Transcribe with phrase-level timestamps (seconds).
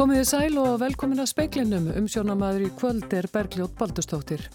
[0.00, 1.90] Komiði sæl og velkomin að speiklinum.
[2.00, 4.46] Umsjónamaður í kvöld er Bergljótt Baldustóttir.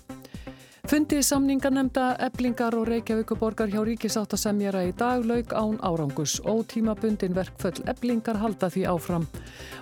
[0.85, 6.35] Fundi samningarnemnda eblingar og Reykjavíkuborgar hjá ríkisáttasemjara í dag lauk án árangus.
[6.45, 9.25] Ótímabundin verkföll eblingar halda því áfram.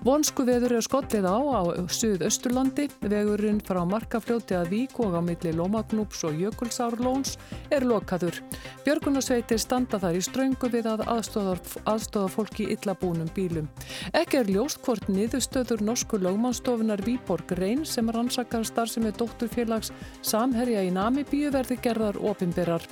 [0.07, 1.61] Vonsku veður er skollið á á
[1.91, 2.85] Suðausturlandi.
[3.03, 7.35] Vegurinn frá Markafljóti að Vík og á milli Lómagnúps og Jökulsárlóns
[7.67, 8.39] er lokaður.
[8.87, 13.67] Björgunarsveitir standa þar í ströngu við að aðstóða fólki illabúnum bílum.
[14.15, 19.91] Ekki er ljóst hvort niðurstöður norsku lögmannstofunar Víborg Reyn sem rannsakar starfsemi dótturfélags
[20.23, 22.83] samherja í Namibíu verði gerðar ofinberar.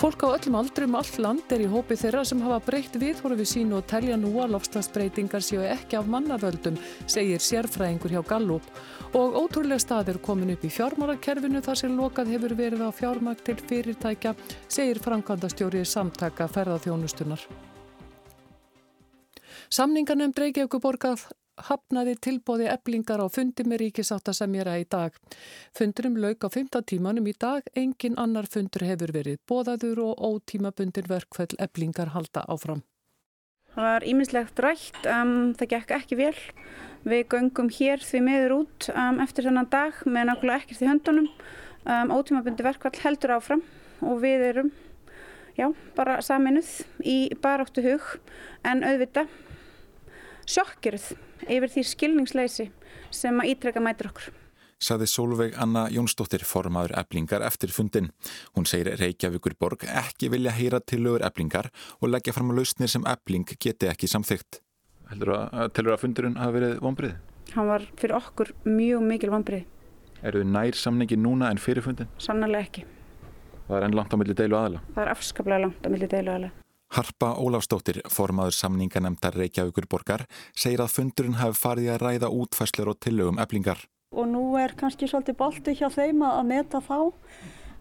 [0.00, 3.80] Fólk á öllum aldrum all land er í hópi þeirra sem hafa breytt viðhorfi sínu
[3.80, 8.66] og telja nú að lofslagsbreytingar séu ekki af mannavöldum, segir sérfræðingur hjá Gallup.
[9.12, 13.58] Og ótrúlega staðir komin upp í fjármárakerfinu þar sem lokað hefur verið á fjármag til
[13.60, 14.32] fyrirtækja,
[14.72, 17.44] segir framkvæmdastjórið samtaka ferðarþjónustunar.
[19.72, 21.28] Samningarnefnd Reykjavíkuborgað
[21.68, 25.16] hafnaði tilbóði eblingar á fundi með ríkisáttasemjara í dag.
[25.76, 31.10] Fundurum lauk á 15 tímanum í dag, engin annar fundur hefur verið bóðaður og ótímabundin
[31.10, 32.82] verkfæll eblingar halda áfram.
[33.72, 36.36] Það var ímislegt rætt, um, það gekk ekki vel.
[37.08, 41.28] Við göngum hér því meður út um, eftir þennan dag með nákvæmlega ekkert í höndunum.
[41.82, 43.64] Um, ótímabundi verkfall heldur áfram
[44.04, 44.72] og við erum
[45.56, 46.68] já, bara saminuð
[47.04, 48.04] í baráttu hug
[48.68, 49.26] en auðvita
[50.46, 51.08] sjokkjuruð
[51.48, 52.70] yfir því skilningsleysi
[53.10, 54.30] sem að ítrekka mætir okkur.
[54.82, 58.08] Saði Solveig Anna Jónsdóttir formaður eblingar eftir fundin.
[58.56, 61.68] Hún segir Reykjavíkur borg ekki vilja heyra til lögur eblingar
[62.00, 64.58] og leggja fram að lausnir sem ebling geti ekki samþygt.
[65.12, 67.14] Heldur að, að fundurinn hafa verið vonbrið?
[67.52, 69.68] Hann var fyrir okkur mjög mikil vonbrið.
[70.22, 72.10] Eru þið nær samningi núna en fyrir fundin?
[72.22, 72.84] Sannarlega ekki.
[73.68, 74.82] Það er enn langt á milli deilu aðala?
[74.96, 76.50] Það er afskaplega langt á milli deilu aðala.
[76.92, 82.98] Harpa Ólafstóttir, formaður samninganemndar Reykjavíkur borgar, segir að fundurinn hafi farið að ræða útfæslur og
[83.00, 83.80] tillögum eblingar.
[84.12, 86.98] Og nú er kannski svolítið bolti hjá þeim að meta þá.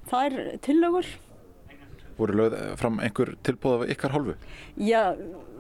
[0.08, 1.10] Það er tillögur.
[2.16, 4.36] Voru lögð fram einhver tilbúð af ykkar hálfu?
[4.80, 5.02] Já,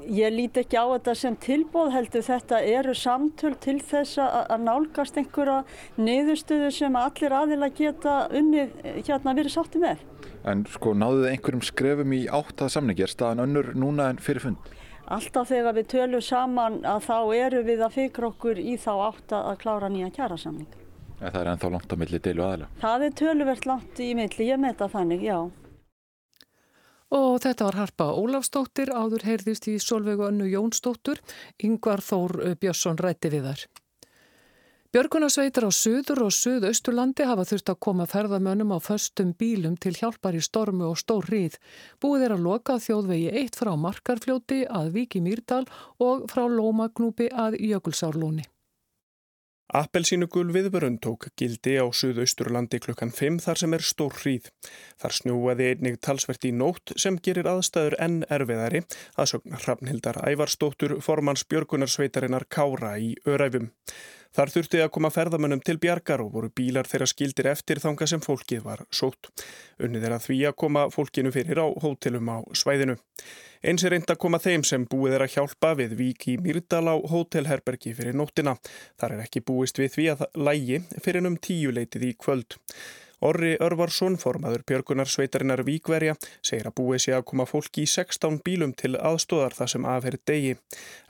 [0.08, 2.24] ég líti ekki á þetta sem tilbúð heldur.
[2.24, 5.62] Þetta eru samtöl til þess að nálgast einhverja
[6.00, 10.08] niðurstöðu sem allir aðila geta unnið hérna verið sátti með.
[10.48, 13.06] En sko náðu þið einhverjum skrefum í átt að samningi?
[13.06, 14.72] Er staðan önnur núna en fyrir fund?
[15.12, 19.36] Alltaf þegar við tölum saman að þá eru við að fyrir okkur í þá átt
[19.38, 20.70] að klára nýja kjara samning.
[21.22, 22.70] Það er ennþá langt á milli deilu aðila?
[22.82, 25.38] Það er töluvert langt í milli, ég meta þannig, já.
[27.12, 31.20] Og þetta var Harpa Ólafstóttir, áður heyrðist í Solveigu önnu Jónsdóttur,
[31.62, 33.66] yngvar Þór Björnsson rætti við þar.
[34.92, 40.36] Björgunarsveitar á Suður og Suðausturlandi hafa þurft að koma ferðamönnum á föstum bílum til hjálpar
[40.36, 41.56] í stormu og stór ríð.
[42.04, 45.64] Búið er að loka þjóðvegi eitt frá Markarfljóti að Viki Mýrdal
[46.04, 48.44] og frá Lómagnúpi að Jökulsárlóni.
[49.72, 54.52] Appelsínugul viðvörun tók gildi á Suðausturlandi klukkan 5 þar sem er stór hríð.
[55.00, 58.84] Þar snjúaði einnig talsvert í nótt sem gerir aðstæður enn erfiðari
[59.16, 63.72] að sögna Hrafnhildar Ævarstóttur formans Björgunarsveitarinnar Kára í Öræfum.
[64.32, 68.22] Þar þurfti að koma ferðamönnum til bjargar og voru bílar þeirra skildir eftir þanga sem
[68.24, 69.28] fólkið var sótt.
[69.84, 72.96] Unnið er að því að koma fólkinu fyrir á hótelum á svæðinu.
[73.62, 76.88] Eins er reynd að koma þeim sem búið er að hjálpa við Vík í Myrdal
[76.88, 78.56] á hótelherbergi fyrir nóttina.
[78.96, 82.56] Þar er ekki búist við því að lægi fyrir um tíu leitið í kvöld.
[83.22, 88.40] Orri Örvarsson, formaður Björgunar Sveitarinnar Víkverja, segir að búið sé að koma fólki í 16
[88.42, 90.56] bílum til aðstóðar það sem aðferð degi.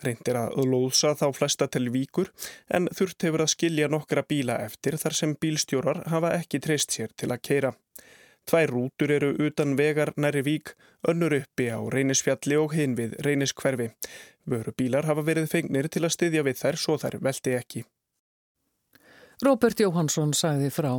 [0.03, 2.33] Reyndir að lóðsa þá flesta til víkur
[2.67, 7.15] en þurft hefur að skilja nokkra bíla eftir þar sem bílstjórar hafa ekki treyst sér
[7.15, 7.71] til að keira.
[8.49, 10.73] Tvær rútur eru utan vegar næri vík,
[11.07, 13.87] önnur uppi á reynisfjalli og hinn við reyniskverfi.
[14.51, 17.85] Vöru bílar hafa verið fengnir til að styðja við þær svo þær veldi ekki.
[19.45, 20.93] Róbert Jóhansson sagði frá.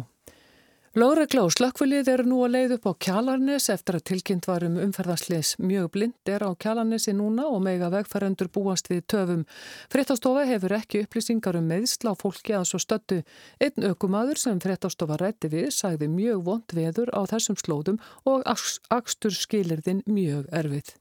[0.93, 5.55] Lóregla og slökkvilið eru nú að leið upp á Kjalarnes eftir að tilkynnt varum umferðarsleis
[5.57, 9.47] mjög blind er á Kjalarnesi núna og mega vegfærandur búast við töfum.
[9.89, 13.23] Frettastofa hefur ekki upplýsingar um meðsla fólki að svo stöttu.
[13.57, 18.45] Einn aukumadur sem frettastofa rætti við sagði mjög vond veður á þessum slóðum og
[18.93, 20.99] akstur skilirðin mjög erfið.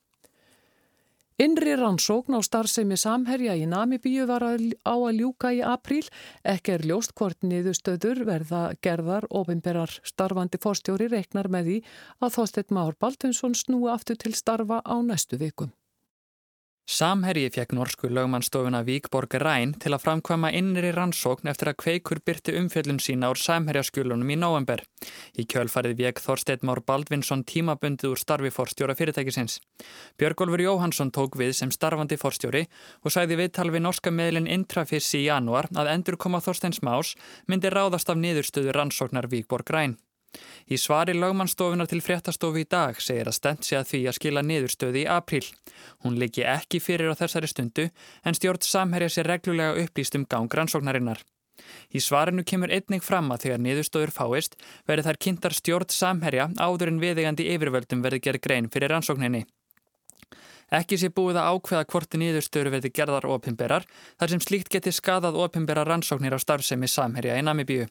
[1.40, 4.52] Innri rannsókn á starfsemi samherja í Namibíu var á
[4.94, 6.04] að ljúka í apríl.
[6.44, 11.78] Ekki er ljóst hvort niðurstöður verða gerðar ofinberar starfandi fórstjóri reiknar með því
[12.22, 15.72] að Þorstedt Már Baltinsson snúi aftur til starfa á næstu vikum.
[16.92, 22.58] Samherji fekk norsku lögmannstofuna Víkborg Ræn til að framkvæma innri rannsókn eftir að kveikur byrti
[22.60, 24.84] umfjöllun sína úr Samherjaskjölunum í nóvember.
[25.40, 29.62] Í kjölfarið vek Þorstein Már Baldvinsson tímabundið úr starfi forstjóra fyrirtækisins.
[30.20, 32.66] Björgólfur Jóhansson tók við sem starfandi forstjóri
[33.06, 37.16] og sæði viðtal við norska meðlinn Intrafissi í janúar að endur koma Þorsteins Más
[37.48, 39.96] myndi ráðast af niðurstöðu rannsóknar Víkborg Ræn.
[40.72, 44.44] Í svari lögmannstofunar til fréttastofu í dag segir að stend sé að því að skila
[44.46, 45.44] niðurstöði í april.
[46.06, 47.90] Hún liggi ekki fyrir á þessari stundu
[48.24, 51.20] en stjórn samherja sér reglulega upplýst um gang rannsóknarinnar.
[51.92, 54.56] Í svarinu kemur einnig fram að þegar niðurstöður fáist
[54.88, 59.44] verði þær kynntar stjórn samherja áður en viðegandi yfirvöldum verði gerð grein fyrir rannsókninni.
[60.72, 65.40] Ekki sé búið að ákveða hvort niðurstöður verði gerðar ofinberar þar sem slíkt geti skadað
[65.44, 67.90] ofinbera rannsóknir á starfsemi samherja í Namibíu.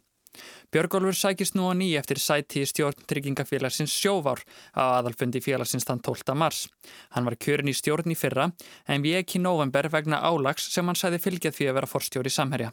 [0.71, 4.45] Björgólfur sækist nú á ný eftir sæti í stjórn tryggingafélagsins sjóvár
[4.77, 6.37] á aðalfundi félagsins þann 12.
[6.39, 6.69] mars.
[7.15, 8.51] Hann var kjörin í stjórn í fyrra
[8.87, 12.31] en við ekki í november vegna álags sem hann sæði fylgjað því að vera forstjóri
[12.31, 12.71] samherja.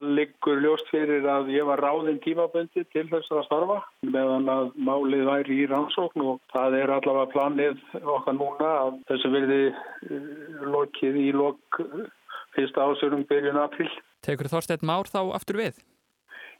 [0.00, 5.26] Liggur ljóst fyrir að ég var ráðinn tímabundi til þess að starfa meðan að málið
[5.28, 11.20] væri í rannsókn og það er allavega planið okkar núna að þessu verði eh, lokið
[11.20, 12.08] í lok eh,
[12.56, 13.90] fyrsta ásörum byrjun april.
[14.24, 15.84] Tekur Þorstedt Már þá aftur við?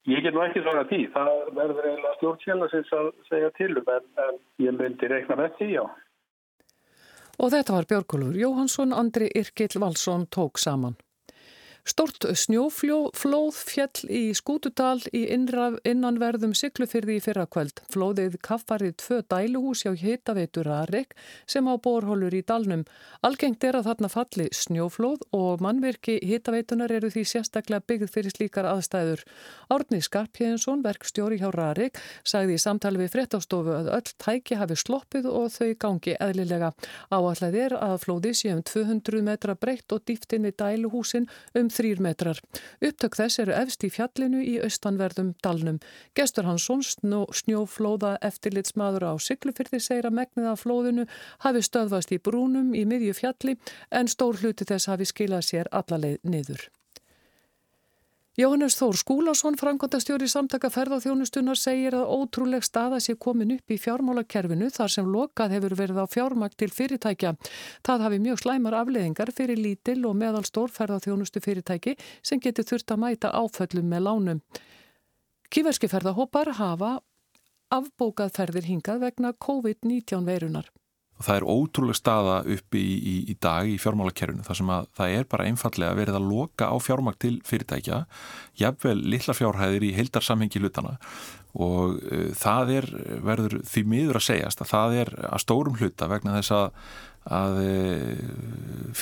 [0.09, 4.07] Ég get nú ekki svona tí, það verður eiginlega stjórnsjálfsins að segja til um en,
[4.25, 5.85] en ég myndi reikna með því, já.
[7.41, 10.97] Og þetta var Björgólfur Jóhansson, Andri Irkill Valsson tók saman.
[11.89, 17.81] Stort snjóflóð fjell í Skútudal í innanverðum syklufyrði í fyrra kvöld.
[17.93, 21.17] Flóðið kaffarið tvö dæluhús hjá hitaveitur Arik
[21.49, 22.85] sem á borhólur í dalnum.
[23.25, 28.69] Algengt er að þarna falli snjóflóð og mannverki hitaveitunar eru því sérstaklega byggð fyrir slíkar
[28.69, 29.25] aðstæður.
[29.73, 35.31] Árni Skarpjæðinsson, verkstjóri hjá Arik, sagði í samtali við frettástofu að öll tæki hafi sloppið
[35.33, 36.75] og þau gangi eðlilega.
[37.09, 42.41] Áallega er að flóði séum 200 metra breytt og dýftin við dæluhúsin um þrýr metrar.
[42.85, 45.79] Upptök þess eru efst í fjallinu í austanverðum dalnum.
[46.19, 51.07] Gestur Hansson, snjóflóða eftirlitsmaður á Siglufyrði, segir að megnið af flóðinu
[51.47, 53.57] hafi stöðvast í brúnum í miðju fjalli
[53.91, 56.69] en stór hluti þess hafi skilað sér allarleið niður.
[58.41, 64.71] Jóhannes Þór Skúlásson, framkvæmdastjóri samtaka ferðarþjónustunar, segir að ótrúleg staða sé komin upp í fjármálakerfinu
[64.73, 67.35] þar sem lokað hefur verið á fjármakt til fyrirtækja.
[67.85, 72.97] Það hafi mjög slæmar afleðingar fyrir lítil og meðal stór ferðarþjónustu fyrirtæki sem getur þurft
[72.97, 74.43] að mæta áföllum með lánum.
[75.53, 76.97] Kíverski ferðarhópar hafa
[77.69, 80.73] afbókað ferðir hingað vegna COVID-19 veirunar
[81.21, 84.87] og það er ótrúlega staða uppi í, í, í dag í fjármálakerfinu þar sem að
[84.97, 87.99] það er bara einfallega verið að loka á fjármag til fyrirtækja
[88.61, 90.97] jafnvel litla fjárhæðir í heildarsamhengi hlutana
[91.61, 92.89] og uh, það er
[93.27, 96.81] verður því miður að segjast að það er að stórum hluta vegna þess að,
[97.41, 98.25] að uh,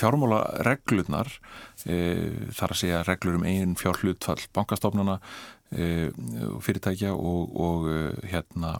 [0.01, 5.21] fjármálareglunar uh, þar að segja reglur um einn fjárhlutfall bankastofnana
[5.69, 7.83] fyrirtækja og, og
[8.25, 8.71] hérna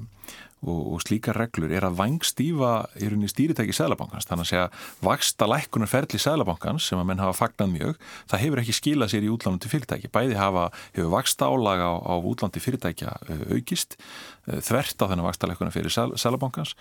[0.65, 4.65] og, og slíkar reglur er að vangstífa í rauninni stýritæki Sælabankans þannig að segja
[5.05, 7.95] vaksta lækkunar ferli Sælabankans sem að menn hafa fagnat mjög
[8.31, 10.67] það hefur ekki skilað sér í útlánum til fyrirtæki bæði hafa,
[10.97, 13.15] hefur vaksta álaga á, á útlándi fyrirtækja
[13.55, 13.97] aukist
[14.45, 16.75] þvert á þennan vaksta lækkunar fyrir Sælabankans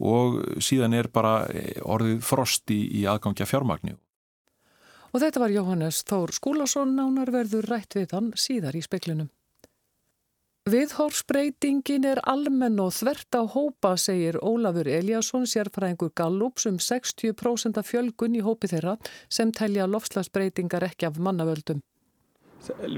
[0.00, 1.44] og síðan er bara
[1.82, 3.96] orðið frost í, í aðgangja fjármagni.
[5.10, 6.94] Og þetta var Jóhannes Þór Skúlason.
[6.94, 9.30] Nánar verður rætt við hann síðar í speklinum.
[10.70, 18.36] Viðhorsbreytingin er almenn og þvert á hópa, segir Ólafur Eliasson, sérfræðingur Gallups um 60% fjölgun
[18.38, 18.94] í hópi þeirra
[19.32, 21.80] sem telja lofslagsbreytingar ekki af mannavöldum.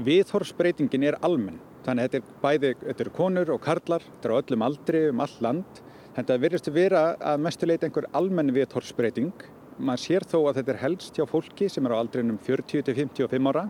[0.09, 4.35] Viðhorsbreytingin er almenn, þannig að þetta er bæði þetta er konur og karlar, þetta er
[4.35, 5.83] á öllum aldri um all land.
[6.19, 9.47] Þetta virðist að vera að mestuleita einhver almenn viðhorsbreyting.
[9.79, 13.69] Man sér þó að þetta er helst hjá fólki sem er á aldrinum 40-55 ára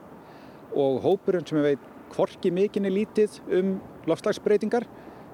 [0.73, 3.73] og hópurinn sem við veit hvorki mikinni lítið um
[4.09, 4.85] lofslagsbreytingar.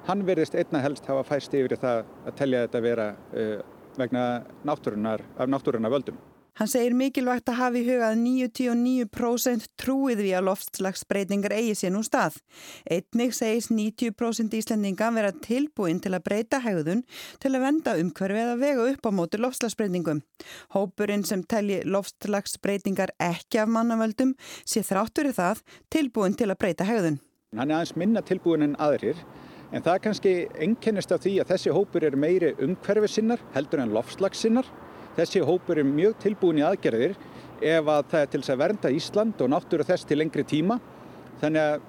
[0.07, 3.59] Hann verðist einna helst hafa fæst yfir það að telja þetta vera uh,
[3.99, 4.25] vegna
[4.67, 6.17] náttúrunar, af náttúrunar völdum.
[6.59, 12.01] Hann segir mikilvægt að hafa í hugað 99% trúið við að loftslagsbreytingar eigi sér nú
[12.03, 12.35] stað.
[12.83, 17.05] Einnig segis 90% íslendinga vera tilbúin til að breyta hegðun
[17.39, 20.19] til að venda umhverfið að vega upp á móti loftslagsbreytingum.
[20.75, 24.35] Hópurinn sem telji loftslagsbreytingar ekki af mannavöldum
[24.67, 27.21] sé þráttur í það tilbúin til að breyta hegðun.
[27.55, 29.23] Hann er aðeins minna tilbúin en aðrir
[29.71, 34.67] en það kannski ennkennist af því að þessi hópur er meiri umhverfisinnar heldur en loftslagssinnar
[35.19, 37.17] Þessi hópur er mjög tilbúin í aðgerðir
[37.59, 40.77] ef að það er til þess að vernda Ísland og náttúru þess til lengri tíma.
[41.41, 41.87] Þannig að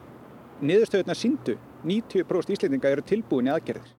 [0.67, 1.55] niðurstöðuna síndu,
[1.87, 3.93] 90% íslendinga eru tilbúin í aðgerðir.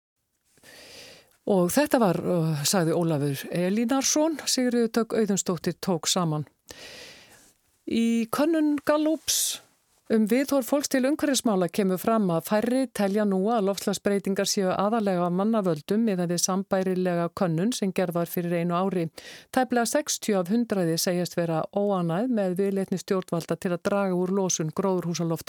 [1.52, 6.46] Og þetta var, uh, sagði Ólafur Elínarsson, Sigriður Dögg Auðunstóttir tók saman.
[7.88, 9.62] Í könnun Gallups
[10.12, 15.30] um viðhór fólks til umhverfismála kemur fram að færri telja nú að loftslagsbreytingar séu aðalega
[15.32, 19.08] mannavöldum eða sambærilega könnun sem gerðar fyrir einu ári.
[19.56, 24.76] Tæplega 60 af 100 segjast vera óanæð með viðleitni stjórnvalda til að draga úr losun
[24.76, 25.48] gróðurhúsaloft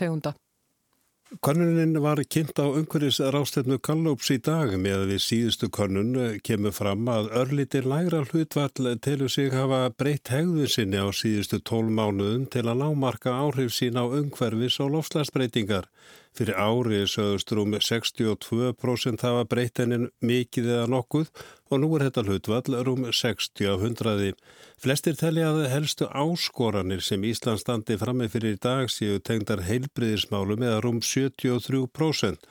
[1.40, 7.08] Konnunin var kynnt á umhverfis rástefnu Gallups í dag með við síðustu konnun kemur fram
[7.08, 12.66] að örlitir lægra hlutvall telur sig hafa breytt hegðun sinni á síðustu tól mánuðum til
[12.66, 15.88] að lámarka áhrif sín á umhverfis og lofslagsbreytingar.
[16.32, 21.28] Fyrir ári sögust rúm 62% hafa breytt hennin mikið eða nokkuð
[21.68, 24.32] og nú er þetta hlutvall rúm 60 af 100.
[24.80, 30.64] Flestir telli að helstu áskoranir sem Ísland standi frammi fyrir í dag séu tengdar heilbriðismálum
[30.64, 32.48] eða rúm 73%.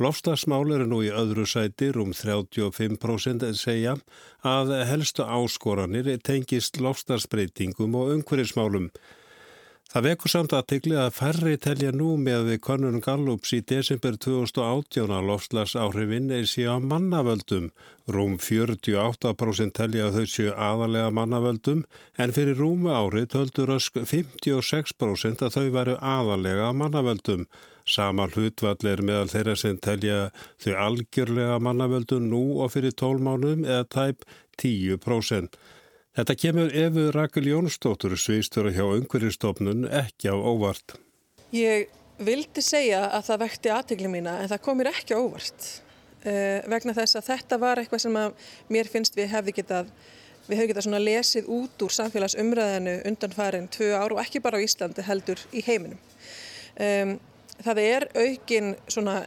[0.00, 3.96] Lofslagsmál eru nú í öðru sæti, rúm 35% segja
[4.44, 8.88] að helstu áskoranir tengist lofslagsbreytingum og umhverjismálum.
[9.92, 15.10] Það vekur samt aðtegli að færri telja nú með við konun Gallups í desember 2018
[15.12, 17.66] að lofslags áhrifin er síðan mannavöldum.
[18.08, 21.82] Rúm 48% telja að þau séu aðalega mannavöldum
[22.16, 27.44] en fyrir rúmu ári töldur ösk 56% að þau veru aðalega mannavöldum.
[27.84, 30.18] Sama hlutvall er meðal þeirra sem telja
[30.64, 34.24] þau algjörlega mannavöldum nú og fyrir tólmánum eða tæp
[34.56, 35.52] 10%.
[36.12, 40.98] Þetta kemur Efu Rakel Jónsdóttur sviðstöru hjá Ungveristofnun ekki á óvart.
[41.56, 41.88] Ég
[42.20, 45.68] vildi segja að það vekti aðtegli mína en það komir ekki á óvart
[46.28, 48.18] uh, vegna þess að þetta var eitthvað sem
[48.76, 49.88] mér finnst við hefði getað
[50.50, 54.60] við hefum getað svona lesið út úr samfélagsumræðinu undan farin tvö ár og ekki bara
[54.60, 56.00] á Íslandi heldur í heiminum.
[56.76, 57.16] Um,
[57.62, 59.20] Það er aukin svona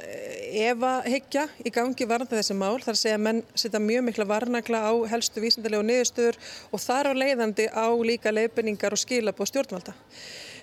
[0.55, 2.77] evahyggja í gangi varnandi þessi mál.
[2.79, 6.39] Að segja að menn setja mjög mikla varnagla á helstu vísindilega niðurstöður
[6.71, 9.95] og þar á leiðandi á líka leifinningar og skilabóð stjórnvalda.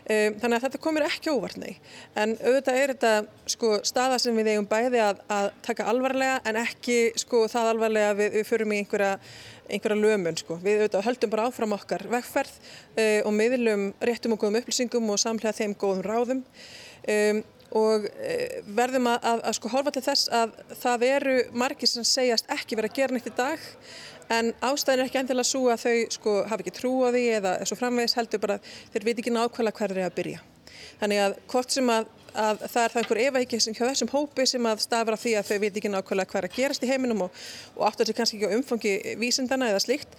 [0.03, 1.77] Um, þannig að þetta komir ekki óvart nei.
[2.19, 3.11] En auðvitað er þetta
[3.55, 8.17] sko staða sem við eigum bæði að, að taka alvarlega en ekki sko það alvarlega
[8.19, 9.13] við, við förum í einhverja
[9.71, 10.59] einhverja lömun sko.
[10.63, 15.23] Við auðvitað höldum bara áfram okkar vegferð uh, og miðlum réttum og góðum upplýsingum og
[15.23, 16.45] samlega þeim góðum ráðum.
[17.07, 17.45] Um,
[17.79, 22.07] og eh, verðum að, að, að sko horfa til þess að það eru margir sem
[22.07, 23.69] segjast ekki verið að gera neitt í dag
[24.33, 27.53] en ástæðin er ekki endilega svo að þau sko hafi ekki trú á því eða
[27.69, 30.43] svo framvegis heldur bara þeir veit ekki nákvæmlega hver er að byrja.
[31.01, 34.47] Þannig að hvort sem að, að það er það einhver evahyggja sem hjá þessum hópi
[34.49, 37.43] sem að stafra því að þau veit ekki nákvæmlega hver að gerast í heiminum og,
[37.77, 40.17] og áttur þessi kannski ekki á umfangi vísindana eða slíkt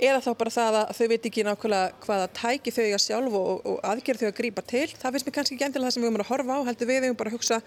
[0.00, 3.52] eða þá bara það að þau veit ekki nákvæmlega hvaða tæki þau eiga sjálf og,
[3.70, 4.86] og aðgerð þau að grýpa til.
[4.98, 7.06] Það finnst mér kannski ekki endilega það sem við höfum að horfa á, heldur við
[7.06, 7.60] höfum bara að hugsa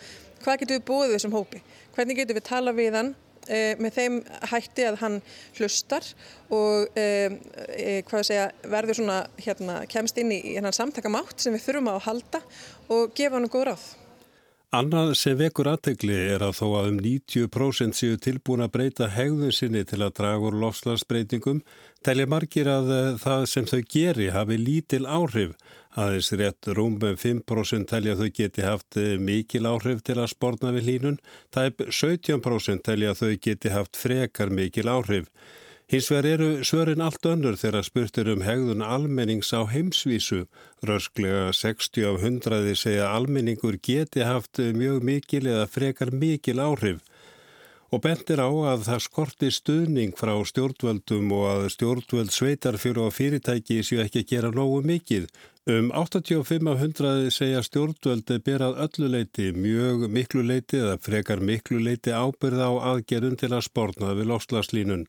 [0.44, 1.64] hvað getum við búið þessum hópi,
[1.96, 3.14] hvernig getum við tala við hann
[3.48, 4.18] e, með þeim
[4.52, 5.20] hætti að hann
[5.58, 6.10] hlustar
[6.54, 7.08] og e,
[7.78, 12.44] e, segja, verður svona hérna, kemst inn í, hann samtakamátt sem við þurfum að halda
[12.94, 13.88] og gefa hann góð ráð.
[14.76, 19.54] Annað sem vekur aðtegli er að þó að um 90% séu tilbúin að breyta hegðun
[19.56, 21.62] sinni til að draga úr lofslagsbreytingum,
[22.04, 25.54] telja margir að eh, það sem þau geri hafi lítil áhrif.
[25.96, 30.74] Aðeins rétt rúm með 5% telja þau geti haft eh, mikil áhrif til að spórna
[30.76, 31.22] við línun,
[31.56, 35.32] það er 17% telja þau geti haft frekar mikil áhrif.
[35.88, 40.42] Hins vegar eru svörin allt önnur þegar spurtur um hegðun almennings á heimsvísu.
[40.84, 47.00] Rösklega 60 af 100 segja almenningur geti haft mjög mikil eða frekar mikil áhrif.
[47.88, 53.80] Og bendir á að það skorti stuðning frá stjórnvöldum og að stjórnvöld sveitarfjör og fyrirtæki
[53.80, 55.30] séu ekki að gera nógu mikið.
[55.72, 61.80] Um 85 af 100 segja stjórnvöldi berað öllu leiti, mjög miklu leiti eða frekar miklu
[61.80, 65.08] leiti ábyrða á aðgerðun til að spórna við lofslagslínun.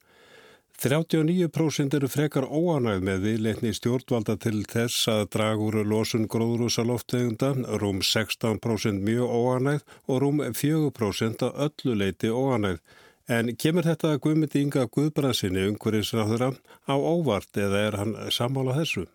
[0.79, 7.49] 39% eru frekar óanægð með viðleitni stjórnvalda til þess að dragur losun gróðrúsa lofttegunda,
[7.83, 12.79] rúm 16% mjög óanægð og rúm 4% að öllu leiti óanægð.
[13.27, 16.53] En kemur þetta að Guðmyndi Inga Guðbransinni umhverjusráðura
[16.87, 19.09] á óvart eða er hann sammála þessu?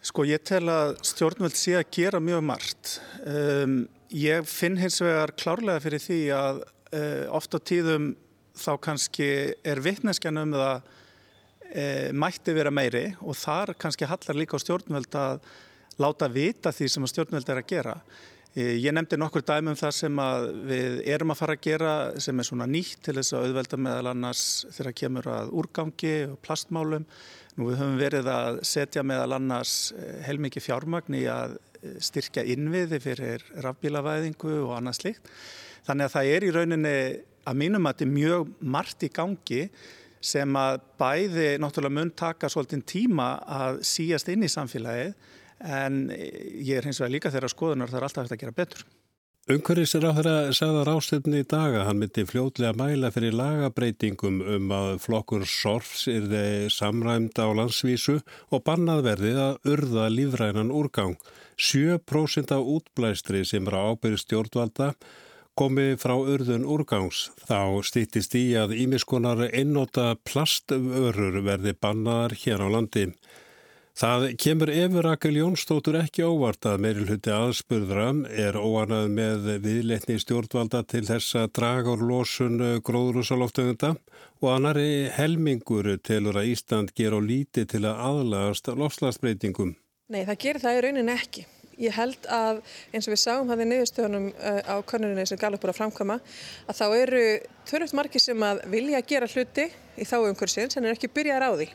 [0.00, 2.96] Sko ég tel að stjórnvöld sé að gera mjög margt.
[3.28, 8.14] Um, ég finn hins vegar klárlega fyrir því að uh, oft á tíðum
[8.56, 10.90] þá kannski er vittneskjan um það
[12.12, 15.40] mætti vera meiri og þar kannski hallar líka á stjórnvöld að
[16.02, 17.94] láta vita því sem stjórnvöld er að gera.
[18.52, 20.18] E, ég nefndi nokkur dæmum það sem
[20.68, 24.10] við erum að fara að gera sem er svona nýtt til þess að auðvelda meðal
[24.12, 24.44] annars
[24.76, 27.06] þegar kemur að úrgangi og plastmálum.
[27.56, 33.00] Nú við höfum verið að setja meðal annars e, heilmikið fjármagn í að styrkja innviði
[33.02, 35.32] fyrir rafbílavæðingu og annað slikt.
[35.86, 36.96] Þannig að það er í rauninni
[37.42, 39.62] að mínum að þetta er mjög margt í gangi
[40.22, 45.14] sem að bæði náttúrulega mun taka svolítið tíma að síast inn í samfélagið
[45.62, 48.84] en ég er hins vegar líka þeirra skoðunar það er alltaf eftir að gera betur.
[49.50, 54.36] Umhverfis er á þeirra sagða rástöfni í dag að hann myndi fljótlega mæla fyrir lagabreitingum
[54.38, 58.20] um að flokkur sorfs er þeir samræmd á landsvísu
[58.54, 61.16] og bannað verðið að urða lífrænan úrgang.
[61.58, 64.92] 7% af útblæstri sem er á ábyrði stjórnvalda
[65.58, 67.28] komi frá urðun úrgangs.
[67.48, 73.10] Þá stýttist í að ímiskonar einnóta plastvörur verði bannaðar hér á landi.
[73.92, 78.06] Það kemur Efur Akil Jónsdóttur ekki óvart að meiri hluti aðspurðra
[78.40, 82.56] er óanað með viðleitni stjórnvalda til þess að draga úr losun
[82.88, 83.92] gróðrúsaloftegunda
[84.40, 89.76] og annari helmingur telur að Ísland ger á líti til að aðlagast lofslagsbreytingum.
[90.08, 91.44] Nei, það gerir það í raunin ekki.
[91.80, 92.60] Ég held að
[92.92, 94.26] eins og við sáum hann í niðurstöðunum
[94.68, 96.18] á konuninni sem Gallup búið að framkama
[96.68, 97.22] að þá eru
[97.70, 101.50] törnult margi sem að vilja gera hluti í þá umhversins en er ekki byrjar á
[101.56, 101.68] því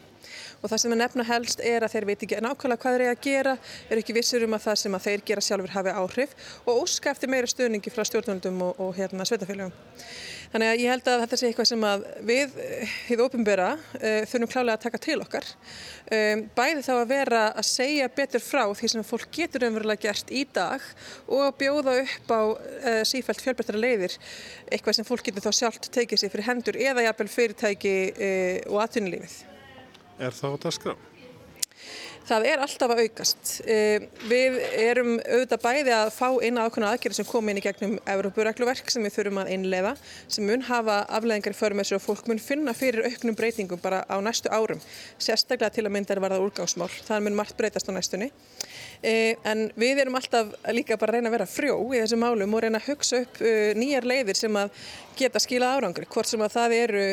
[0.61, 3.15] og það sem að nefna helst er að þeir veit ekki nákvæmlega hvað þeir eru
[3.15, 3.57] að gera,
[3.89, 7.13] eru ekki vissur um að það sem að þeir gera sjálfur hafi áhrif og óska
[7.13, 9.75] eftir meira stöðningi frá stjórnvöldum og, og hérna sveitafélagum.
[10.47, 12.53] Þannig að ég held að þetta sé eitthvað sem að við,
[13.09, 13.67] hið ofinbera,
[13.99, 15.49] uh, þurfum klálega að taka til okkar.
[16.07, 20.31] Um, bæði þá að vera að segja betur frá því sem fólk getur umverulega gert
[20.31, 20.85] í dag
[21.27, 24.15] og bjóða upp á uh, sífælt fjölbættara leiðir,
[24.71, 28.81] eitthvað sem fólk getur þá sjálft tekið sér fyrir hendur eða jafnvel fyrirtæki uh, og
[28.87, 29.39] atvinnulífið.
[30.17, 30.97] Er það á dasgrá?
[32.27, 33.51] Það er alltaf að aukast.
[34.27, 38.91] Við erum auðvitað bæði að fá inn ákveðna aðgerði sem kom inn í gegnum Európuregluverk
[38.91, 39.93] sem við þurfum að innleiða
[40.25, 44.19] sem mun hafa afleðingar í förmessu og fólk mun finna fyrir auknum breytingum bara á
[44.19, 44.81] næstu árum.
[45.15, 46.91] Sérstaklega til að mynda er varða úrgangsmál.
[47.07, 48.33] Það mun margt breytast á næstunni.
[49.01, 52.63] En við erum alltaf líka bara að reyna að vera frjó í þessum málum og
[52.63, 53.41] reyna að hugsa upp
[53.77, 54.87] nýjar leiðir sem að
[55.17, 56.07] geta skilað árangur.
[56.13, 57.03] Hvort sem að það eru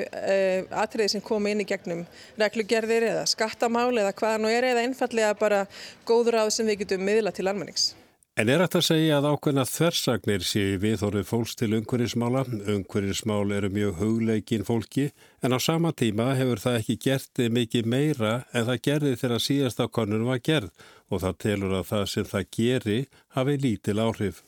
[0.84, 2.06] atriði sem kom inn í gegnum
[2.40, 5.66] reglugerðir eða skattamál eða hvaða nú er eða einfallega bara
[6.08, 7.92] góður á sem við getum miðla til almennings.
[8.34, 12.40] En er þetta að segja að ákveðna þversagnir séu viðhorfið fólks til umhverjismála?
[12.72, 15.04] Umhverjismál eru mjög hugleikin fólki
[15.38, 19.86] en á sama tíma hefur það ekki gert mikið meira en það gerði þegar síðasta
[19.86, 20.72] konun var gerð
[21.14, 22.98] og það telur að það sem það geri
[23.38, 24.42] hafi lítil áhrif.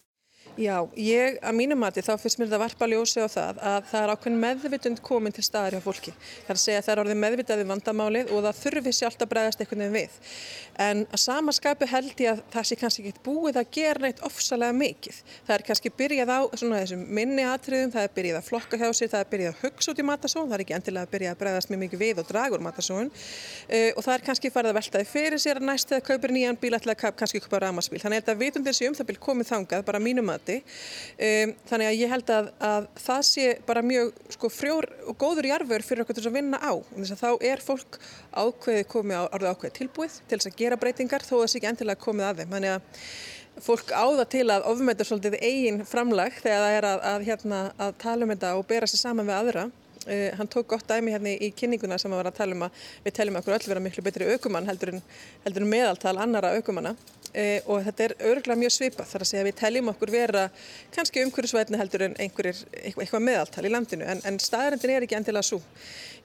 [0.57, 3.99] Já, ég að mínum mati þá finnst mér þetta varpa ljósi á það að það
[4.03, 6.15] er ákveðin meðvitund komin til staðar hjá fólki.
[6.17, 9.31] Það er að segja að það er orðið meðvitaði vandamálið og það þurfi sjálft að
[9.35, 10.15] bregðast einhvern veginn við.
[10.87, 14.77] En að samaskapu held ég að það sé kannski ekki búið að gera neitt ofsalega
[14.77, 15.21] mikið.
[15.45, 18.89] Það er kannski byrjað á svona þessum minni atriðum, það er byrjað að flokka hjá
[18.97, 21.37] sig, það er byrjað að hugsa út í matasón, það er ekki endilega að byrjað
[21.37, 24.79] að bregðast mjög mikið við og dragur matasón uh, og það er kannski farið að
[24.81, 28.03] veltaði fyrir sér að næst eða kaupir nýjan bíl ætlaði kannski kaupa ramaspíl.
[28.05, 31.99] Þannig að vitundin sé um það bíl komið þangað bara mínum mati um, þannig að
[32.01, 36.19] ég held að, að það sé bara mjög sko, frjór og góður jarfur fyrir okkur
[36.19, 36.73] til að vinna á.
[36.95, 37.99] Þess að þá er fólk
[38.33, 41.73] ákveðið komið á orðið ákveðið tilbúið til þess að gera breytingar þó að sé ekki
[41.73, 42.55] endilega komið að þeim.
[42.57, 47.27] Þannig að fólk áða til að ofmeta svolítið eigin framlag þegar það er að, að,
[47.31, 49.67] hérna, að tala um þetta og bera sér saman við aðra.
[50.07, 52.83] Uh, hann tók gott dæmi hérna í kynninguna sem að vera að tala um að
[53.03, 55.01] við teljum okkur öll vera miklu betri aukumann heldur en,
[55.43, 56.93] heldur en meðaltal annara aukumanna
[57.67, 60.45] og þetta er örgulega mjög svipað þar að segja að við teljum okkur vera
[60.95, 65.49] kannski umhverjusvætni heldur en einhverjir eitthvað meðaltal í landinu en, en staðarendin er ekki endilega
[65.51, 65.61] svo.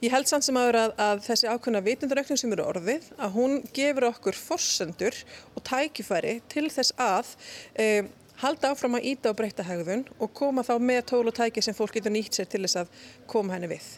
[0.01, 3.59] Ég held samt sem aður að, að þessi ákveðna vitundaraukning sem eru orðið að hún
[3.75, 5.19] gefur okkur forsendur
[5.53, 7.35] og tækifæri til þess að
[7.75, 8.07] uh,
[8.41, 11.77] halda áfram að íta og breyta hegðun og koma þá með tól og tæki sem
[11.77, 12.95] fólk getur nýtt sér til þess að
[13.29, 13.91] koma henni við.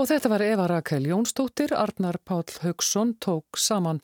[0.00, 3.98] Og þetta var Eva Rakel Jónsdóttir, Arnar Páll Haugsson tók saman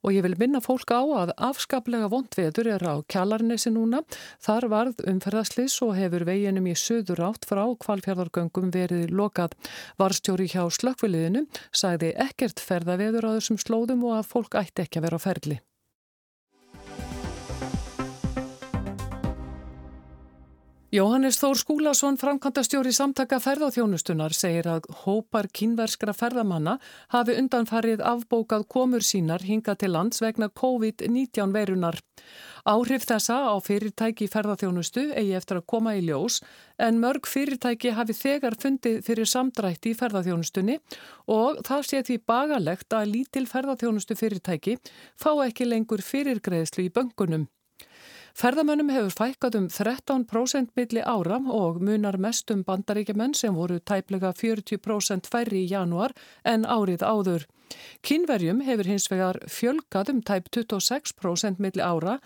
[0.00, 4.00] og ég vil minna fólk á að afskaplega vondveður er á kjallarnesi núna.
[4.40, 9.52] Þar varð umferðaslis og hefur veginum í söður átt frá kvalfjörðargöngum verið lokað.
[10.00, 11.44] Varstjóri hjá slökkviliðinu
[11.76, 15.60] sagði ekkert ferðaveður á þessum slóðum og að fólk ætti ekki að vera á ferli.
[20.94, 26.76] Jóhannes Þór Skúlason, framkvæmdastjóri samtaka ferðáþjónustunar, segir að hópar kínverskra ferðamanna
[27.10, 31.98] hafi undanfarið afbókað komur sínar hinga til lands vegna COVID-19 verunar.
[32.62, 36.38] Áhrif þessa á fyrirtæki ferðáþjónustu eigi eftir að koma í ljós
[36.78, 40.78] en mörg fyrirtæki hafi þegar fundið fyrir samdrætti í ferðáþjónustunni
[41.26, 44.78] og það sé því bagalegt að lítil ferðáþjónustu fyrirtæki
[45.18, 47.50] fá ekki lengur fyrirgreðslu í böngunum.
[48.34, 54.32] Ferðamönnum hefur fækkat um 13% milli ára og munar mest um bandaríkjumenn sem voru tæplega
[54.34, 56.10] 40% færri í januar
[56.42, 57.44] en árið áður.
[58.02, 62.18] Kínverjum hefur hins vegar fjölgat um tæp 26% milli ára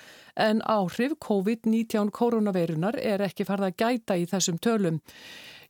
[0.48, 5.02] en áhrif COVID-19 koronaveirunar er ekki farða gæta í þessum tölum.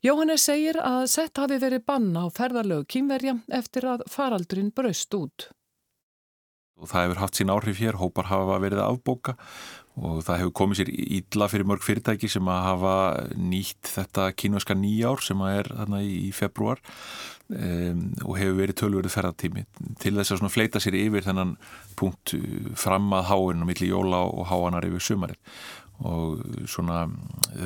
[0.07, 5.51] Jóhannes segir að sett hafi verið banna á ferðarlög kýmverja eftir að faraldurinn braust út.
[6.79, 9.35] Og það hefur haft sín áhrif hér, hópar hafa verið afbóka.
[9.99, 12.93] Og það hefur komið sér ídla fyrir mörg fyrirtæki sem að hafa
[13.35, 16.79] nýtt þetta kínverska nýjár sem að er þarna í februar
[17.51, 19.65] um, og hefur verið tölverið ferðartími
[19.99, 21.57] til þess að fleita sér yfir þennan
[21.99, 22.37] punkt
[22.79, 25.59] fram að háinn og milli jóla og háanar yfir sumarið.
[26.07, 27.09] Og svona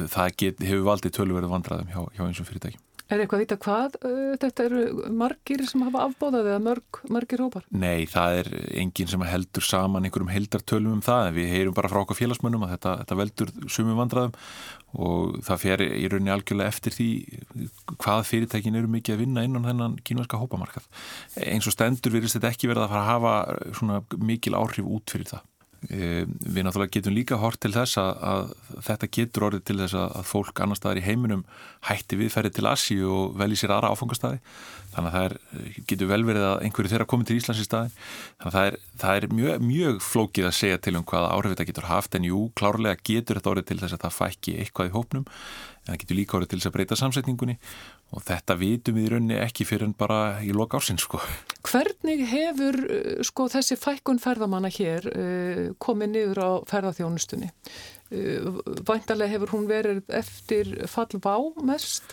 [0.09, 2.87] það get, hefur valdið tölverið vandraðum hjá, hjá eins og fyrirtækjum.
[3.13, 7.43] Er eitthvað að vita hvað uh, þetta eru margir sem hafa afbóðað eða mörg, margir
[7.45, 7.67] hópar?
[7.69, 8.49] Nei, það er
[8.81, 12.65] enginn sem heldur saman einhverjum heldartölum um það en við heyrum bara frá okkar félagsmönnum
[12.65, 14.35] að þetta, þetta veldur sumum vandraðum
[15.03, 17.11] og það fer í rauninni algjörlega eftir því
[17.93, 20.89] hvað fyrirtækin eru mikið að vinna innan þennan kínverska hópamarkað.
[21.37, 25.29] Eins og stendur virðist þetta ekki verið að fara að hafa mikil áhrif út fyrir
[25.33, 25.49] það.
[25.91, 29.97] Eh, við náttúrulega getum líka hort til þess að, að þetta getur orðið til þess
[29.99, 31.43] að, fólk annar staðar í heiminum
[31.89, 34.39] hætti viðferði til Asi og velji sér aðra áfangastæði
[34.93, 35.35] þannig að það er,
[35.91, 38.79] getur vel verið að einhverju þeirra komið til Íslands í staði þannig að það er,
[39.03, 42.31] það er mjög, mjög flókið að segja til um hvaða áhrif þetta getur haft en
[42.31, 45.27] jú, klárlega getur þetta orðið til þess að það fækki eitthvað í hópnum.
[45.83, 47.59] En það getur líka orðið til þess að breyta samsetningunni
[48.13, 51.21] og þetta vitum við í rauninni ekki fyrir en bara í loka ársins sko.
[51.65, 57.49] Hvernig hefur uh, sko, þessi fækkun ferðamanna hér uh, komið niður á ferðarþjónustunni?
[58.13, 62.13] Uh, væntalega hefur hún verið eftir fallvá mest?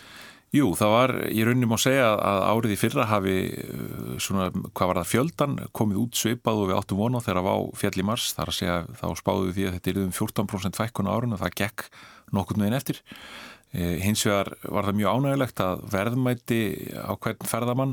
[0.50, 3.34] Jú, það var, ég rauninni má segja að árið í fyrra hafi
[4.24, 7.68] svona, hvað var það, fjöldan komið út svipað og við áttum vona þegar það var
[7.84, 10.82] fjall í mars, þar að segja þá spáðu við því að þetta er um 14%
[10.82, 11.86] fækkun á árun og það gekk
[12.34, 13.04] nokkurnu einn eftir.
[13.72, 16.62] Eh, hins vegar var það mjög ánægilegt að verðmætti
[16.98, 17.92] á hvern ferðamann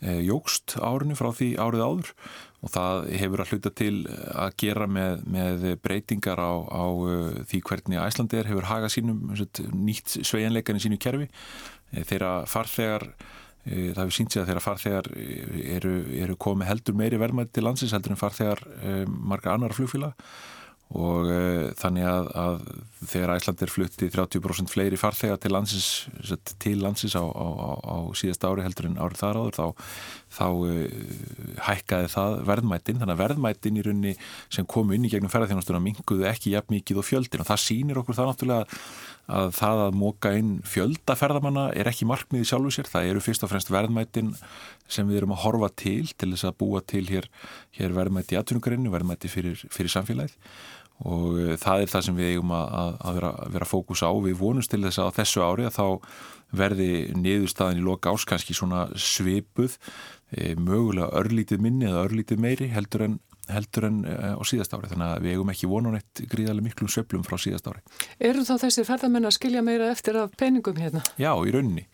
[0.00, 2.12] eh, jógst árinu frá því árið áður.
[2.60, 3.94] Og það hefur að hluta til
[4.36, 9.34] að gera með, með breytingar á, á eh, því hvernig Æslandir hefur hagað sínum
[9.76, 11.28] nýtt sveianleikan í sínu kerfi.
[11.90, 13.10] Þeirra farþegar
[13.60, 15.08] það hefur sínt sig að þeirra farþegar
[15.74, 18.62] eru, eru komið heldur meiri verðmætti til landsins heldur en farþegar
[19.10, 20.14] marga annar flugfíla
[20.90, 22.56] og uh, þannig að, að
[23.12, 25.90] þegar Æslandir flutti 30% fleiri farþega til landsins,
[26.60, 27.46] til landsins á, á,
[27.78, 29.86] á síðast ári heldur en árið þar áður þá,
[30.30, 30.72] þá uh,
[31.66, 34.16] hækkaði það verðmættin þannig að verðmættin í raunni
[34.48, 38.02] sem kom inn í gegnum ferðarþjónastuna minguðu ekki jafn mikið og fjöldin og það sýnir
[38.02, 38.80] okkur það náttúrulega
[39.30, 43.52] að það að móka inn fjöldaferðamanna er ekki markmiði sjálfu sér, það eru fyrst og
[43.52, 44.32] fremst verðmættin
[44.90, 47.30] sem við erum að horfa til til þess að búa til hér,
[47.78, 50.34] hér verðmætti í atvinnugarinnu, verðmætti fyrir, fyrir samfélagið.
[51.08, 54.10] Og eh, það er það sem við eigum að, að vera, vera fókus á.
[54.26, 55.86] Við vonumst til þess að þessu ári að þá
[56.56, 59.76] verði niðurstaðin í loka ás kannski svona svipuð,
[60.34, 63.18] e, mögulega örlítið minni eða örlítið meiri heldur en,
[63.50, 64.90] heldur en e, á síðast ári.
[64.92, 67.84] Þannig að við eigum ekki vonun eitt gríðarlega miklum söplum frá síðast ári.
[68.18, 71.04] Eru þá þessi ferðarmenn að skilja meira eftir af peningum hérna?
[71.20, 71.86] Já, í rauninni.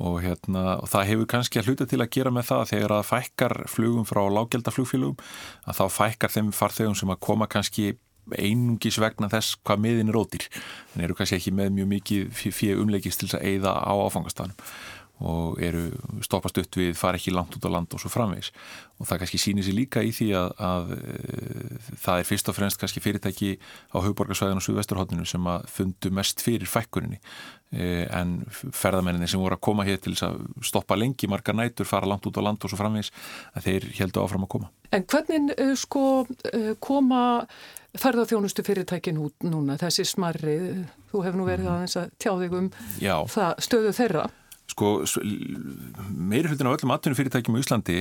[0.00, 3.08] Og, hérna, og það hefur kannski að hluta til að gera með það þegar að
[3.08, 5.18] fækkar flugum frá lággeldaflugfélugum
[5.68, 7.90] að þá fækkar þeim farþegum sem að koma kannski
[8.38, 10.46] einungis vegna þess hvað miðin er ódýr.
[10.94, 14.58] En eru kannski ekki með mjög mikið fyrir umleikist til þess að eigða á áfangastanum
[15.20, 15.90] og eru
[16.24, 18.50] stoppast upp við, fara ekki langt út á land og svo framvegs
[19.00, 22.56] og það kannski sýnir sér líka í því að, að, e, það er fyrst og
[22.56, 23.50] fremst kannski fyrirtæki
[23.92, 27.20] á höfuborgarsvæðinu og Suðvesturhóttinu sem að fundu mest fyrir fækkuninni.
[27.70, 30.40] E, en ferðamenninni sem voru að koma hér til þess að
[30.72, 33.12] stoppa lengi margar nætur, fara langt út á land og svo framvegs
[33.52, 34.72] að þeir heldu áfram að koma.
[34.94, 37.22] En hvernig uh, sko uh, koma
[37.98, 40.58] ferðarþjónustu fyrirtækin út núna, þessi smarri,
[41.10, 41.76] þú hefur nú verið mhm.
[41.76, 42.68] aðeins að tjá þig um
[43.02, 43.16] Já.
[43.30, 44.26] það stöðu þeirra.
[44.70, 44.90] Sko,
[46.14, 47.96] meiri hlutin á öllum atvinnum fyrirtækjum í Íslandi,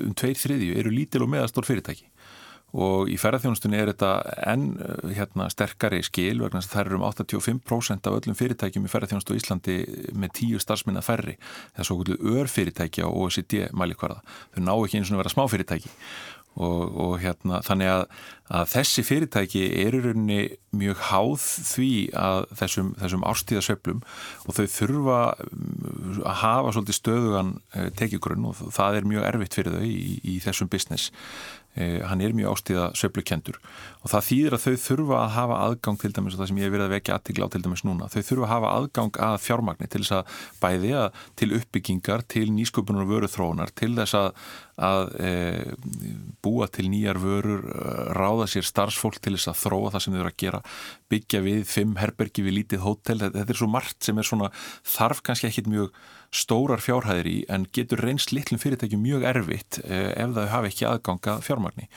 [0.00, 2.08] um tveir þriðju, eru lítil og meðastór fyrirtæki
[2.76, 4.10] og í ferðarþjónustunni er þetta
[4.52, 4.66] enn
[5.16, 9.36] hérna, sterkari skil vegna þess að það eru um 85% af öllum fyrirtækjum í ferðarþjónustu
[9.36, 9.76] í Íslandi
[10.12, 11.38] með tíu starfsminna færri.
[11.72, 14.20] Það er svo kvöldu örfyrirtæki á OECD mælikvarða.
[14.52, 15.94] Þau ná ekki eins og vera smáfyrirtæki
[16.58, 18.02] og, og hérna, þannig að,
[18.58, 20.40] að þessi fyrirtæki eru rauninni
[20.74, 24.00] mjög háð því að þessum, þessum ástíðasöflum
[24.44, 29.58] og þau þurfa mm, að hafa svolítið stöðugan eh, tekjugrunn og það er mjög erfitt
[29.60, 31.12] fyrir þau í, í þessum business
[31.67, 33.58] Eh, hann er mjög ástíða söflukendur
[34.02, 36.66] og það þýðir að þau þurfa að hafa aðgang til dæmis og það sem ég
[36.66, 39.36] hef verið að vekja aðtíkla á til dæmis núna, þau þurfa að hafa aðgang að
[39.44, 44.28] fjármagni til þess að bæði að til uppbyggingar, til nýsköpunar og vöruþróunar, til þess að,
[44.88, 45.32] að e,
[46.44, 50.20] búa til nýjar vörur, eh, ráða sér starfsfólk til þess að þróa það sem þau
[50.22, 50.62] eru að gera
[51.12, 54.52] byggja við fimm herbergi við lítið hótel, þetta er svo margt sem er svona
[54.86, 55.92] þarf kannski ekkit mjög
[56.34, 60.90] stórar fjárhæðir í en getur reynst litlum fyrirtækjum mjög erfitt eh, ef það hafi ekki
[60.90, 61.88] aðganga fjármagni.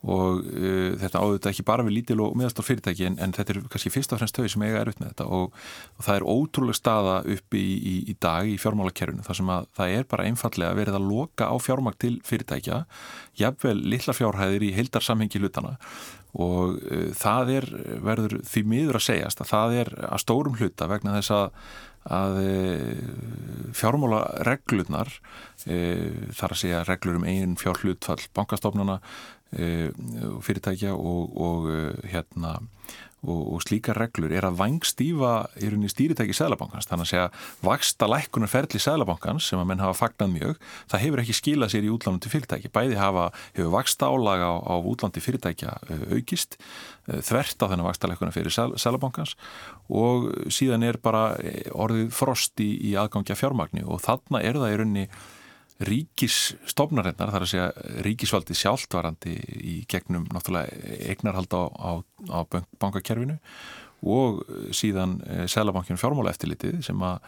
[0.00, 3.52] Og uh, þetta áður þetta ekki bara við lítil og meðastór fyrirtæki en, en þetta
[3.52, 5.26] er kannski fyrst og fremst þau sem eiga er upp með þetta.
[5.36, 5.58] Og,
[5.98, 9.68] og það er ótrúlega staða upp í, í, í dag í fjármálakerfinu þar sem að
[9.76, 12.80] það er bara einfallega verið að loka á fjármagn til fyrirtækja
[13.42, 15.76] jafnvel litla fjárhæðir í heildarsamhengi hlutana
[16.32, 20.88] og uh, það er verður því miður að segjast að það er að stórum hluta
[20.88, 21.48] vegna þess að
[22.10, 29.00] að uh, fjármála reglurnar uh, þar að segja reglur um einn fjárhlutfall bankastofnana
[29.50, 29.90] Eh,
[30.46, 32.60] fyrirtækja og, og eh, hérna
[33.26, 38.50] og, og slíkar reglur er að vangstífa í rauninni stýritæki Sælabankans þannig að vaksta lækkunar
[38.50, 42.24] ferli Sælabankans sem að menn hafa fagnat mjög það hefur ekki skilað sér í útlandu
[42.24, 46.56] til fyrirtæki bæði hafa, hefur vaksta álaga á, á útlandi fyrirtækja eh, aukist
[47.10, 49.36] þvert á þennan vaksta lækkunar fyrir Sælabankans
[49.90, 51.34] og síðan er bara
[51.74, 55.06] orðið frost í, í aðgangja fjármagni og þarna er það í rauninni
[55.88, 57.68] ríkisstofnarinnar, þar að segja
[58.04, 61.90] ríkisvaldi sjálftvarandi í gegnum náttúrulega eignarhald á, á,
[62.36, 62.38] á
[62.82, 63.38] bankakerfinu
[64.00, 64.44] og
[64.76, 67.18] síðan eh, Sælabankjum fjármála eftirlitið sem að,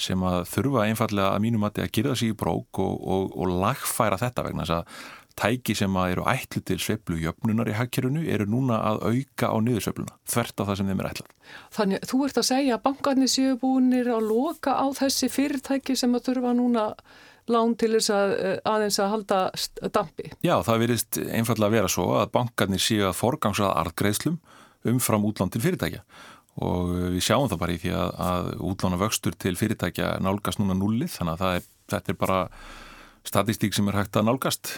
[0.00, 4.20] sem að þurfa einfallega að mínum að gera sig í brók og, og, og lagfæra
[4.20, 5.06] þetta vegna þess að
[5.38, 9.56] tæki sem að eru ætlu til sveiflu jöfnunar í hagkerfinu eru núna að auka á
[9.62, 11.32] niðursveifluna, þvert á það sem þeim er ætlað.
[11.76, 16.16] Þannig þú ert að segja að bankarnir séu búinir að loka á þessi fyrirtæki sem
[16.18, 16.88] að þurfa núna
[17.52, 19.38] lán til þess að eh, aðeins að halda
[19.94, 20.32] dampi.
[20.44, 24.40] Já, það verist einfallega að vera svo að bankarnir séu að forgangsraða artgreðslum
[24.88, 26.04] umfram útlán til fyrirtækja
[26.64, 30.74] og við sjáum það bara í því að, að útlána vöxtur til fyrirtækja nálgast núna
[30.78, 32.38] nullið þannig að er, þetta er bara
[33.28, 34.72] statistík sem er hægt að nálgast.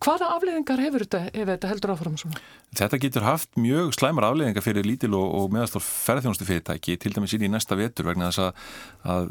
[0.00, 2.40] Hvaða afleðingar hefur þetta ef þetta heldur áfram svona?
[2.70, 7.32] Þetta getur haft mjög slæmar afleðingar fyrir lítil og, og meðastór ferðjónustu fyrirtæki til dæmis
[7.34, 8.60] inn í næsta vetur vegna þess að,
[9.10, 9.24] að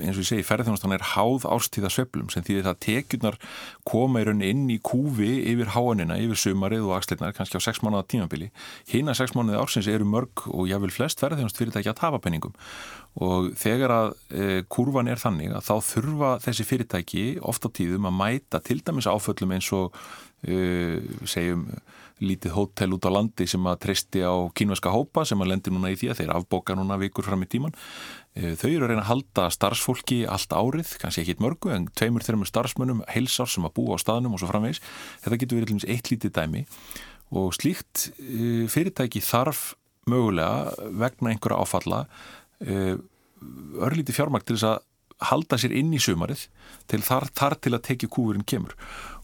[0.00, 3.36] eins og ég segi ferðjónustan er háð ástíða sveplum sem því það tekjurnar
[3.84, 7.82] koma í rauninni inn í kúfi yfir háanina, yfir sumarið og axleirnar kannski á 6
[7.84, 8.48] mánuða tímabili.
[8.88, 12.56] Hina 6 mánuði ársins eru mörg og jáfnvel flest ferðjónustu fyrirtæki að tapa penningum
[13.20, 18.18] og þegar að e, kurvan er þannig að þá þurfa þessi fyrirtæki ofta tíðum að
[18.22, 19.96] mæta til dæmis áföllum eins og
[20.44, 21.68] e, segjum
[22.22, 25.90] lítið hótel út á landi sem að treysti á kínveska hópa sem að lendir núna
[25.92, 27.74] í því að þeir afboka núna vikur fram í tíman
[28.32, 31.90] e, þau eru að reyna að halda starfsfólki allt árið, kannski ekki eitt mörgu en
[31.92, 34.80] tveimur þeirra starfsmönnum, heilsár sem að búa á staðnum og svo framvegs,
[35.26, 36.64] þetta getur verið eitt lítið dæmi.
[37.36, 39.74] Og slíkt e, fyrirtæki þarf
[40.06, 42.04] mögulega vegna einhverja áfalla
[42.60, 42.96] Eh,
[43.76, 46.46] örlíti fjármakt til þess að halda sér inn í sumarið
[46.88, 48.72] til þar, þar til að tekja kúurinn kemur.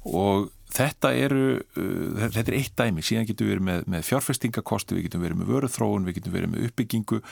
[0.05, 4.99] Og þetta eru uh, þetta er eitt dæmi, síðan getum við verið með, með fjárfestingakosti,
[4.99, 7.23] við getum verið með vöruþróun við getum verið með uppbyggingu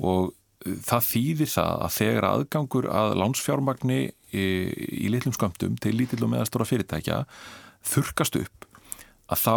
[0.00, 4.48] og uh, það þýðir það að þegar aðgangur að lánsfjármagni í,
[5.06, 7.22] í litlum skömmtum til lítill og meðastóra fyrirtækja
[7.90, 8.68] þurkast upp
[9.30, 9.54] að þá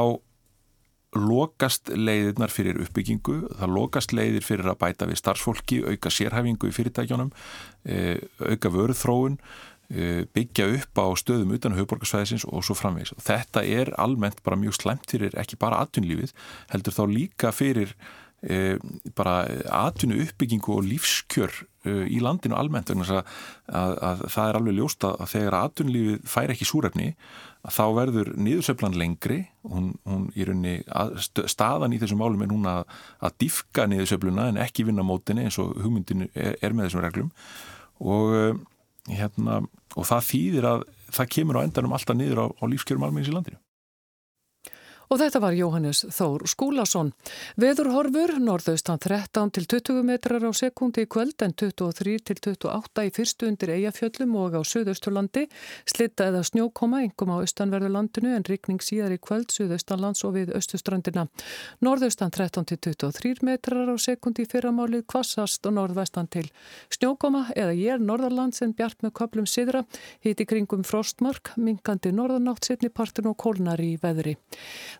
[1.14, 6.74] lokast leiðirnar fyrir uppbyggingu, það lokast leiðir fyrir að bæta við starfsfólki, auka sérhæfingu í
[6.74, 7.30] fyrirtækjónum,
[7.86, 8.00] e,
[8.42, 9.44] auka vöruþróun, e,
[10.34, 13.14] byggja upp á stöðum utan höfuborgarsvæðisins og svo framvegs.
[13.22, 16.34] Þetta er almennt bara mjög slemt fyrir ekki bara atvinnlífið,
[16.74, 17.94] heldur þá líka fyrir
[18.42, 18.80] e,
[19.16, 19.44] bara
[19.84, 23.24] atvinnu uppbyggingu og lífskjör í landinu almennt, að,
[23.68, 27.10] að, að það er alveg ljóst að þegar atvinnlífið fær ekki súrefni
[27.72, 31.16] þá verður niðursöflan lengri hún, hún í rauninni að,
[31.52, 35.60] staðan í þessum málum er núna að, að diffka niðursöfluna en ekki vinna mótinni eins
[35.64, 37.32] og hugmyndin er, er með þessum reglum
[38.04, 38.54] og, eh,
[39.10, 39.62] hérna,
[39.96, 43.36] og það þýðir að það kemur á endanum alltaf niður á, á lífskjörum almennis í
[43.36, 43.60] landinu.
[45.14, 47.12] Og þetta var Jóhannes Þór Skúlason.
[47.62, 53.12] Veðurhorfur, norðaustan 13 til 20 metrar á sekundi í kvöld en 23 til 28 í
[53.14, 55.44] fyrstu undir Eyjafjöllum og á Suðausturlandi.
[55.86, 61.28] Slitta eða snjókoma, engum á austanverðurlandinu en rikning síðar í kvöld Suðaustanlands og við austustrandina.
[61.86, 66.48] Norðaustan 13 til 23 metrar á sekundi í fyrramálið kvassast og norðvestan til
[66.90, 69.86] snjókoma eða ég er norðarlands en bjart með köplum siðra,
[70.26, 74.40] hiti kringum frostmark, mingandi norðanátt setni partin og kólnar í veðri.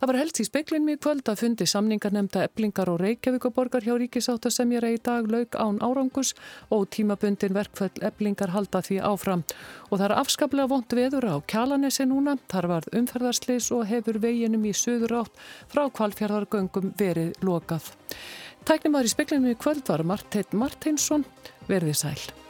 [0.04, 3.94] Það var helst í speiklinum í kvöld að fundi samningar nefnda eblingar og Reykjavíkuborgar hjá
[4.02, 6.34] ríkisáttasemjara í dag laug án árangus
[6.76, 9.46] og tímabundin verkföll eblingar halda því áfram.
[9.88, 14.68] Og það er afskaplega vond veður á kjalanesi núna, þar var umferðarslis og hefur veginum
[14.68, 17.94] í söður átt frá kvalfjörðargöngum verið lokað.
[18.68, 21.24] Tæknum var í speiklinum í kvöld var Marteit Martinsson,
[21.72, 22.43] verði sæl.